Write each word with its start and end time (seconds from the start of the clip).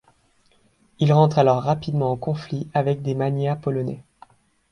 Il 0.97 1.13
rentre 1.13 1.37
alors 1.37 1.61
rapidement 1.61 2.09
en 2.13 2.17
conflict 2.17 2.71
avec 2.75 3.03
des 3.03 3.13
magnats 3.13 3.55
polonais. 3.55 4.03